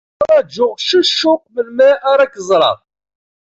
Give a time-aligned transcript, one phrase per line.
[0.15, 2.77] Ttṛajuɣ s ccuq melmi ara k-ẓreɣ.